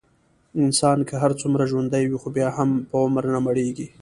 انسان 0.63 0.97
که 1.07 1.15
هرڅومره 1.23 1.63
ژوندی 1.71 2.03
وي، 2.07 2.17
خو 2.21 2.29
بیا 2.35 2.47
هم 2.57 2.69
په 2.89 2.95
عمر 3.03 3.23
نه 3.33 3.39
مړېږي. 3.45 3.87